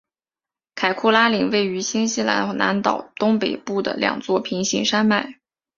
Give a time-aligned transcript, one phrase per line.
[0.73, 5.35] 凯库拉岭位于新西兰南岛东北部的两座平行山脉。